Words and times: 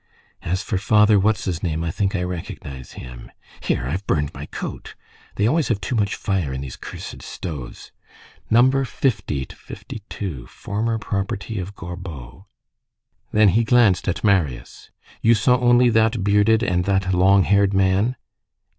"As 0.41 0.63
for 0.63 0.79
Father 0.79 1.19
What's 1.19 1.45
his 1.45 1.61
name, 1.61 1.83
I 1.83 1.91
think 1.91 2.15
I 2.15 2.23
recognize 2.23 2.93
him. 2.93 3.29
Here, 3.61 3.85
I've 3.85 4.03
burned 4.07 4.33
my 4.33 4.47
coat. 4.47 4.95
They 5.35 5.45
always 5.45 5.67
have 5.67 5.79
too 5.79 5.95
much 5.95 6.15
fire 6.15 6.51
in 6.51 6.61
these 6.61 6.75
cursed 6.75 7.21
stoves. 7.21 7.91
Number 8.49 8.83
50 8.83 9.45
52. 9.53 10.47
Former 10.47 10.97
property 10.97 11.59
of 11.59 11.75
Gorbeau." 11.75 12.47
Then 13.31 13.49
he 13.49 13.63
glanced 13.63 14.07
at 14.07 14.23
Marius. 14.23 14.89
"You 15.21 15.35
saw 15.35 15.59
only 15.59 15.89
that 15.89 16.23
bearded 16.23 16.63
and 16.63 16.85
that 16.85 17.13
long 17.13 17.43
haired 17.43 17.75
man?" 17.75 18.15